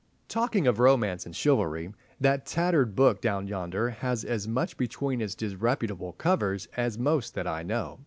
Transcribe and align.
Talking 0.29 0.65
of 0.65 0.79
romance 0.79 1.27
and 1.27 1.35
of 1.35 1.37
chivalry, 1.37 1.93
that 2.19 2.47
tattered 2.47 2.95
book 2.95 3.21
down 3.21 3.45
yonder 3.45 3.91
has 3.91 4.23
as 4.25 4.47
much 4.47 4.75
between 4.75 5.21
its 5.21 5.35
disreputable 5.35 6.13
covers 6.13 6.67
as 6.75 6.97
most 6.97 7.35
that 7.35 7.45
I 7.45 7.61
know. 7.61 7.99